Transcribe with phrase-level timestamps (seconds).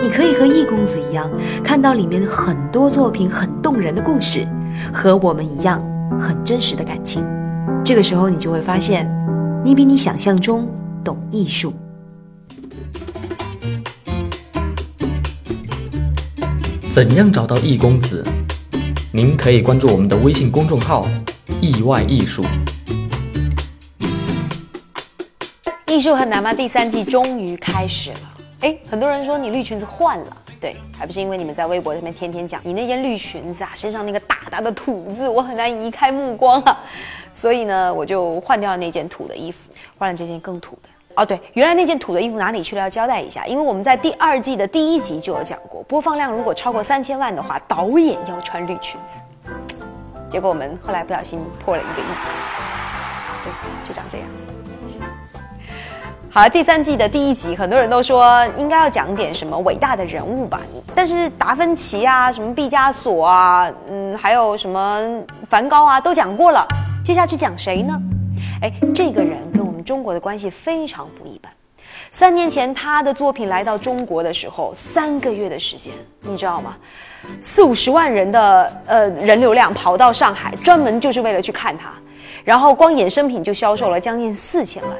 [0.00, 1.30] 你可以和易公子一样，
[1.64, 4.46] 看到里面很多作品很动人的故事，
[4.92, 5.82] 和我们一样
[6.18, 7.26] 很真实的感情。
[7.84, 9.10] 这个时候，你就会发现，
[9.64, 10.68] 你比你想象中
[11.02, 11.72] 懂艺术。
[16.92, 18.24] 怎样找到易公子？
[19.12, 21.08] 您可以关注我们的微信公众号
[21.60, 22.44] “意外艺术”。
[25.88, 26.52] 艺术很难吗？
[26.52, 28.35] 第三季终于开始了。
[28.60, 36.78] 哎，很多人说你绿裙子换了，对，还不是因为你们在微博上面天天讲你那件绿裙子啊，身上那个大大的土字，我很难移开目光啊，
[37.32, 40.88] 所以呢，我就换掉了那件土的衣服，换了这件更土的。
[41.16, 42.82] 哦，对，原来那件土的衣服哪里去了？
[42.82, 49.50] 要交代一下，因为我们在第二季的第一集就有讲过，播放量如果超过三千万的话，导演要穿绿裙子。
[50.28, 52.06] 结果我们后来不小心破了一个亿，
[53.44, 54.55] 对，就长这样。
[56.36, 60.60] 好，第三季的第一集，很多人都说应该要讲点什么伟大的人物吧。
[60.94, 65.00] 但是达芬奇啊，什么毕加索啊，嗯，还有什么
[65.48, 66.68] 梵高啊，都讲过了。
[67.02, 67.98] 接下去讲谁呢？
[68.60, 71.50] 哎，这个人跟我们中国的关系非常不一般。
[72.10, 76.76] 三年前他的作品来到中国的时候，三个月的时间，你知道吗？
[77.40, 81.94] 四五十万人的呃人流量跑到上海，专门就是为了去看他。
[82.44, 84.92] 然后光衍生品就销售了将近四千万。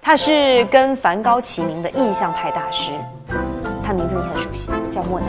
[0.00, 2.92] 他是跟梵高齐名的印象派大师，
[3.84, 5.26] 他名字你很熟悉，叫莫奈。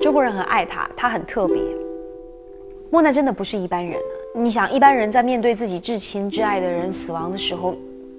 [0.00, 1.56] 中国人很爱他，他很特别。
[2.90, 3.98] 莫奈真的不是一般人！
[4.34, 7.76] 你想，一般人在面对自己至亲至爱的人死亡的时候，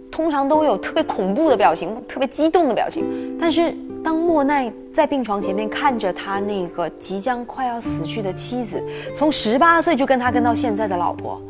[0.10, 3.76] 通常都会有特别恐怖的表情，特别激动的表情，但是。
[4.08, 8.82] 当莫奈在病床前面看着他那个即将快要死去的妻子，
[9.14, 11.42] 从十八岁就跟他跟到现在的老婆，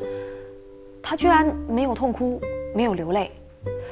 [1.04, 2.42] 他居然没有痛哭，
[2.74, 3.30] 没有流泪，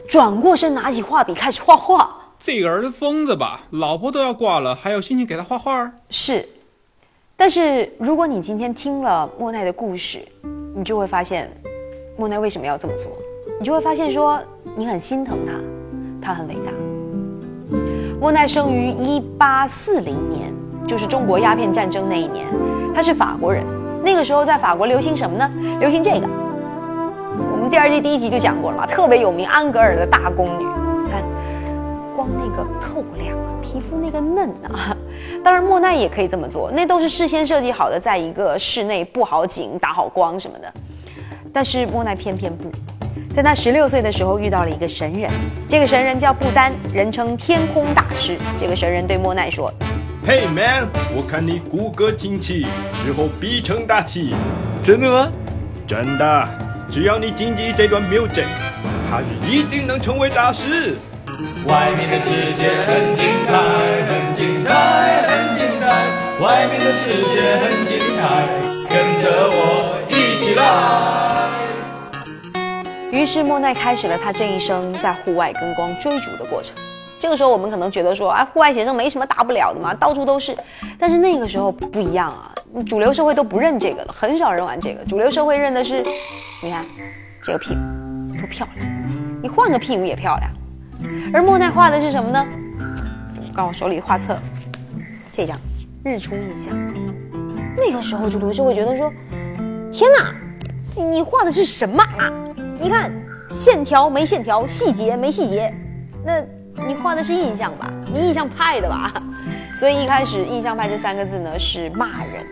[0.10, 2.10] 转过身拿起画笔开始画画。
[2.40, 3.62] 这个儿子疯子吧？
[3.70, 5.92] 老婆都要挂了，还有心情给他画画？
[6.10, 6.44] 是，
[7.36, 10.28] 但是如果你今天听了莫奈的故事，
[10.76, 11.56] 你就会发现，
[12.18, 13.12] 莫奈为什么要这么做？
[13.60, 14.42] 你就会发现说，
[14.76, 16.72] 你很心疼他，他很伟大。
[18.26, 20.52] 莫奈生于一八四零年，
[20.88, 22.48] 就是中国鸦片战争那一年。
[22.92, 23.64] 他是法国人，
[24.04, 25.48] 那个时候在法国流行什么呢？
[25.80, 26.28] 流行这个。
[27.52, 30.66] 我们第二季第一集就讲过了嘛，特别有名，安格尔的大宫女。
[31.04, 31.22] 你看，
[32.16, 34.98] 光那个透亮，皮肤那个嫩啊。
[35.46, 40.74] 当然，莫奈也可以这么做，那都是事先设计好的，在一个室内布好景、打好光什么的。
[41.54, 42.72] 但是莫奈偏偏不。
[43.36, 45.30] 在他十六岁的时候，遇到了一个神人。
[45.68, 48.38] 这个神人叫不丹，人称天空大师。
[48.58, 49.70] 这个神人对莫奈说
[50.26, 52.66] ：“Hey man，我看你骨骼惊奇，
[53.06, 54.34] 日后必成大器。
[54.82, 55.30] 真的吗？
[55.86, 56.50] 真的。
[56.90, 58.46] 只要你谨记这段 music，
[59.12, 60.96] 他一定能成为大师。
[61.68, 63.52] 外面的世界很精彩，
[64.08, 65.92] 很精彩，很精彩。
[66.42, 68.48] 外面的世界很精彩，
[68.88, 71.24] 跟着我一起来。”
[73.16, 76.76] 于是莫奈开始了他这一生在户外跟光追逐的过程。
[77.18, 80.54] 这个时候我们可能觉得说，哎，户外写生没什么大不了的嘛，到处都是。
[81.00, 82.54] 但是那个时候不一样啊，
[82.86, 85.02] 主流社会都不认这个了，很少人玩这个。
[85.06, 86.04] 主流社会认的是，
[86.62, 86.86] 你看
[87.42, 88.86] 这个屁股多漂亮，
[89.42, 90.52] 你换个屁股也漂亮。
[91.34, 92.46] 而莫奈画的是什么呢？
[93.56, 94.38] 刚我手里画册，
[95.32, 95.58] 这张
[96.04, 96.76] 日出印象。
[97.78, 99.10] 那个时候主流社会觉得说，
[99.90, 100.36] 天哪，
[101.02, 102.30] 你画的是什么啊？
[102.80, 103.12] 你看，
[103.50, 105.74] 线条没线条，细节没细节，
[106.24, 106.42] 那
[106.86, 107.92] 你画的是印象吧？
[108.14, 109.12] 你印象派的吧？
[109.76, 112.46] 所以一开始“印象派”这三个字呢是骂人。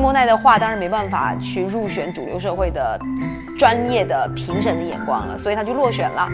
[0.00, 2.98] 莫奈的画当然没办法去入选主流社会的
[3.58, 6.28] 专业的评审的眼光了，所以他就落选了。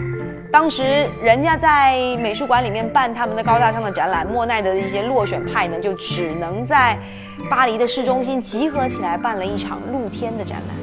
[0.51, 6.97] 当时人家在美术馆里面办他们的高大上的展览，莫奈的一些落选派呢就只能在
[7.49, 10.78] 巴黎的市中心集合起来办了一场露天的展览。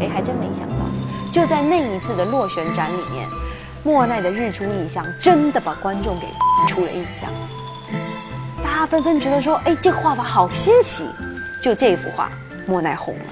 [0.00, 0.84] 哎，还真没想到，
[1.32, 3.28] 就在那一次的落选展里面，
[3.82, 6.26] 莫奈的日出印象真的把观众给
[6.66, 7.30] 出了印象。
[8.62, 11.06] 大家纷纷觉得说：“哎，这个画法好新奇。”
[11.62, 12.30] 就这幅画，
[12.66, 13.24] 莫奈红了。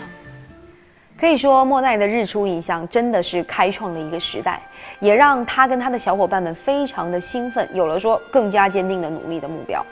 [1.18, 4.60] 可以说，莫奈的日出印象真的是开创了一个时代，
[5.00, 9.84] 也让他跟他的小伙伴们非常的兴奋，有了说更加坚定的努力的目标。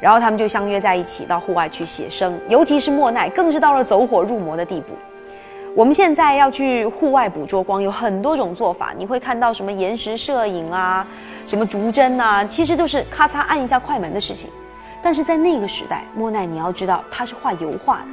[0.00, 4.94] 然后他们就相约在一起到户外去写生，尤其是莫奈，更是到了走火入魔的地步。
[5.78, 11.06] 我们现在要去户外捕捉光，有很多种做法，你会看到什么延时摄影啊，
[11.46, 14.50] 什么逐帧啊，其实就是咔嚓按一下快门的事情。
[15.00, 18.08] 但是在那个时代，莫奈你要知道他是画油画的。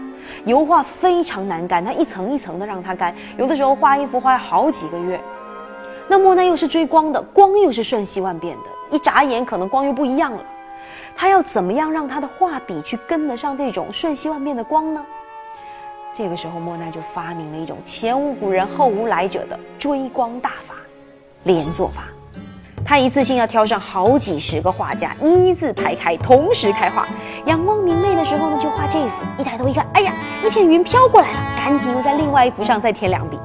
[0.46, 5.20] 油画非常难干，它一层一层的让它干，有的时候画一幅画好几个月。
[6.08, 10.46] 那莫奈又是追光的，光又是瞬息万变的，一眨眼可能光又不一样了。
[11.18, 15.04] 他要怎么样让他的画笔去跟得上这种瞬息万变的光呢？
[16.18, 20.76] 这个时候，莫奈就发明了一种前无古人后无来者的追光大法——
[21.44, 22.04] 连坐法。
[22.86, 27.06] 他一次性要挑上好几十个画家，一字排开，同时开画。
[27.48, 29.26] 阳光明媚的时候呢，就画这幅。
[29.38, 30.14] 一抬头一看，哎呀，
[30.46, 33.38] 一片云飘过来了，赶紧又在另外一幅上再添两笔。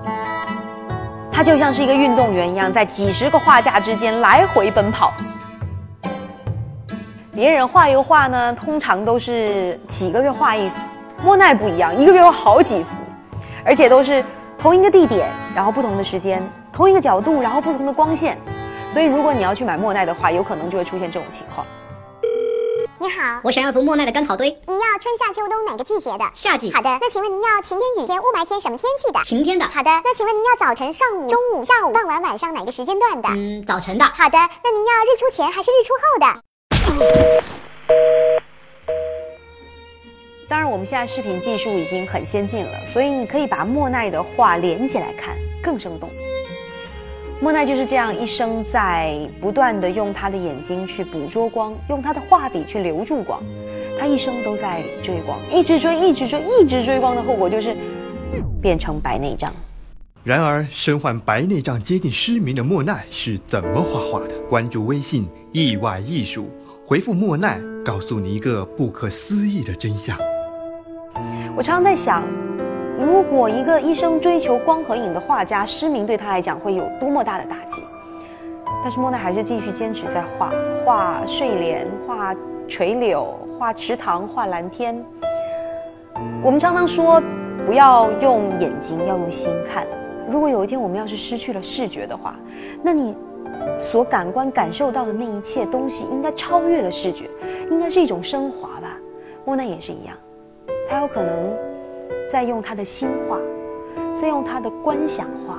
[1.33, 5.13] 他就像是一个运动员一样，在几十个画架之间来回奔跑。
[7.33, 10.75] 别人画油画呢，通常都是几个月画一幅，
[11.23, 12.97] 莫奈不一样，一个月有好几幅，
[13.65, 14.25] 而且都是
[14.59, 18.39] 同一个地点，然后不同的时间，同一个角度，然后不同的光线。
[18.89, 21.67] 所以，如果你要去买莫奈的话，有可能就会出现这种情况。
[22.99, 24.49] 你好，我想要幅莫奈的干草堆。
[24.67, 26.25] 你要春夏秋冬哪个季节的？
[26.33, 26.73] 夏季。
[26.73, 29.21] 好的，那请问您要晴天、雨天、雾霾天什么天气的？
[29.23, 29.65] 晴天的。
[29.67, 33.29] 好的，那请问您要早晨、上午、中午、下午、傍晚、晚上哪个时间段的？
[33.29, 34.05] 嗯，早晨的。
[34.05, 37.51] 好的，那您要日出前还是日出后的？
[40.51, 46.11] 当然，我们现在视频技术已经很先进了，所以你可以把莫奈的画连起来看，更生动。
[47.41, 53.41] 莫奈就是这样一生在不断的用他的眼睛去捕捉光，用他的画笔去留住光，
[53.97, 57.77] 他一生都在追光，一直追，一直追，一直追光的后果就是
[58.61, 59.53] 变成白内障。
[60.25, 64.35] 然而，身患白内障、接近失明的莫奈是怎么画画的？
[64.49, 66.51] 关注微信“意外艺术”，
[66.85, 70.19] 回复“莫奈”，告诉你一个不可思议的真相。
[71.57, 72.23] 我常常在想。
[72.99, 77.83] 如果一个一生追求光和影的画家失明，对他来讲会有多么大的打击？
[78.83, 80.53] 但是莫奈还是继续坚持在画，
[80.85, 82.35] 画睡莲，画
[82.69, 85.03] 垂柳，画池塘，画蓝天。
[86.43, 87.23] 我们常常说，
[87.67, 89.87] 不要用眼睛，要用心看。
[90.31, 92.37] 如果有一天我们要是失去了视觉的话，
[92.83, 93.17] 那你
[93.79, 97.31] 所感官感受到的那一切东西，应该超越了视觉，
[97.71, 98.95] 应该是一种升华吧。
[99.47, 100.15] 莫奈也是一样，
[100.91, 101.57] 他有可能。
[102.31, 103.41] 在用他的心画，
[104.21, 105.59] 在用他的观想画，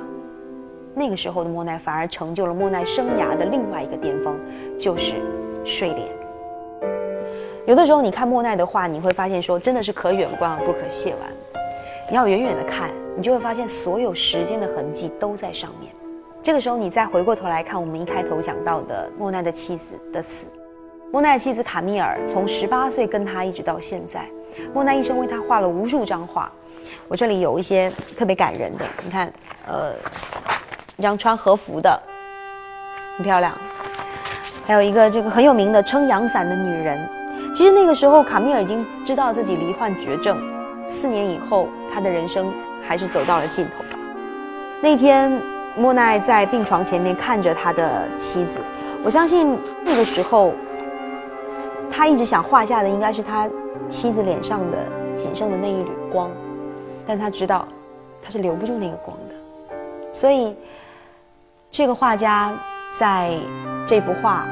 [0.94, 4.34] 那个时候的莫奈反而成就了莫奈生涯的另外一个巅峰，
[4.78, 5.16] 就是
[5.66, 6.08] 睡莲。
[7.66, 11.30] 有的时候你看莫奈的画，你会发现说真的是可远观而不可亵玩。
[12.08, 12.88] 你要远远的看，
[13.18, 15.92] 你就会发现所有时间的痕迹都在上面。
[16.42, 20.46] 这个时候你再回过头来看我们一开头讲到的莫奈的妻子的死，
[21.12, 24.26] 莫奈的妻子卡米尔从十八岁跟他一直到现在，
[24.72, 26.50] 莫奈一生为他画了无数张画。
[27.08, 29.32] 我这里有一些特别感人的，你看，
[29.66, 29.92] 呃，
[30.96, 32.00] 一张穿和服的，
[33.16, 33.52] 很漂亮，
[34.66, 37.08] 还有一个这个很有名的撑阳伞的女人。
[37.54, 40.38] 其实那个时候，卡米尔已经知道自己罹患绝症，
[40.88, 42.50] 四年以后，他的人生
[42.86, 43.84] 还是走到了尽头。
[44.80, 45.30] 那天，
[45.76, 48.52] 莫奈在病床前面看着他的妻子，
[49.04, 50.54] 我相信那个时候，
[51.90, 53.46] 他一直想画下的应该是他
[53.88, 54.78] 妻子脸上的
[55.14, 56.30] 仅剩的那一缕光。
[57.04, 57.66] 但他知道，
[58.22, 59.34] 他是留不住那个光的，
[60.12, 60.54] 所以，
[61.68, 62.56] 这个画家
[62.96, 63.36] 在
[63.84, 64.46] 这幅画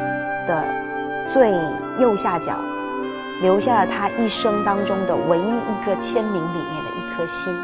[0.49, 0.65] 的
[1.33, 1.53] 最
[1.99, 2.59] 右下角，
[3.41, 7.57] 留下了他一生当中的唯一一个签名里面的一颗心，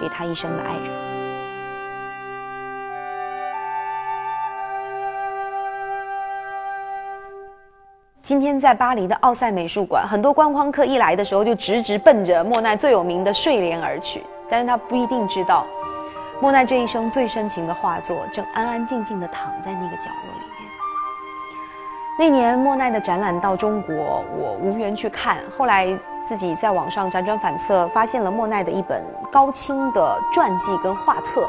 [0.00, 1.11] 给他一生的爱人。
[8.22, 15.66] 今天在巴黎的奥赛美术馆，很多观光客一来的时候就直直奔着莫奈最有名的睡莲而去，但是他不一定知道，
[16.40, 20.70] 莫奈这一生最深情的画作正安安静静地躺在那个角落里面。
[22.16, 25.88] 那年莫奈的展览到中国，我无缘去看，后来
[26.28, 29.02] 自己在网上辗转反侧，发现了莫奈的一本
[29.32, 31.44] 高清的传记跟画册，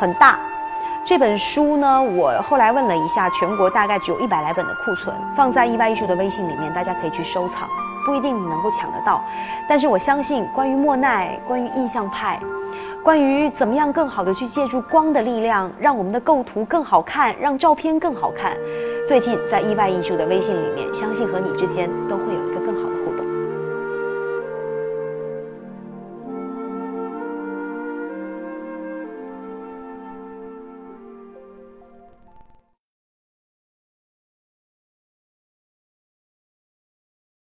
[0.00, 0.36] 很大。
[1.08, 7.66] 这本书呢，我后来问了一下，全国大概只有一百来本的库存，放在意外艺术的微信里面，大家可以去收藏，
[8.04, 9.24] 不一定你能够抢得到。
[9.66, 12.38] 但是我相信，关于莫奈，关于印象派，
[13.02, 18.54] 关于怎么样更好的去借助光的力量，让我们的构图更好看，让照片更好看，
[19.06, 22.47] 最近在意外艺术的微信里面，相信和你之间都会有。